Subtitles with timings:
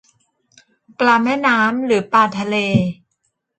[0.99, 2.55] ปลาแม่น้ำหรือปลาทะเล